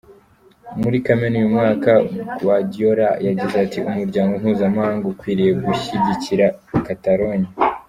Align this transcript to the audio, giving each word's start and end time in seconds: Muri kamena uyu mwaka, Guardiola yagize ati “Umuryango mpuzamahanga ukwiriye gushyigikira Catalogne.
Muri 0.81 0.97
kamena 1.05 1.35
uyu 1.39 1.53
mwaka, 1.55 1.91
Guardiola 2.41 3.07
yagize 3.27 3.55
ati 3.65 3.77
“Umuryango 3.89 4.31
mpuzamahanga 4.41 5.03
ukwiriye 5.11 5.51
gushyigikira 5.65 6.45
Catalogne. 6.87 7.47